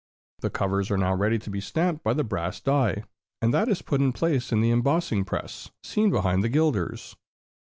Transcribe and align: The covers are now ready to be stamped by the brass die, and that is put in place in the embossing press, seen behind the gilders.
The 0.39 0.49
covers 0.49 0.89
are 0.89 0.97
now 0.97 1.13
ready 1.13 1.37
to 1.37 1.49
be 1.51 1.61
stamped 1.61 2.03
by 2.03 2.13
the 2.15 2.23
brass 2.23 2.59
die, 2.59 3.03
and 3.39 3.53
that 3.53 3.69
is 3.69 3.83
put 3.83 4.01
in 4.01 4.13
place 4.13 4.51
in 4.51 4.59
the 4.59 4.71
embossing 4.71 5.23
press, 5.25 5.69
seen 5.83 6.09
behind 6.09 6.43
the 6.43 6.49
gilders. 6.49 7.15